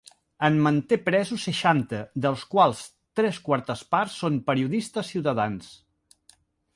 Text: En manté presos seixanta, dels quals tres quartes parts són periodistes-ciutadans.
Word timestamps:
En 0.47 0.55
manté 0.67 0.97
presos 1.09 1.43
seixanta, 1.49 1.99
dels 2.25 2.45
quals 2.53 2.81
tres 3.21 3.39
quartes 3.49 3.83
parts 3.97 4.15
són 4.23 4.39
periodistes-ciutadans. 4.49 5.69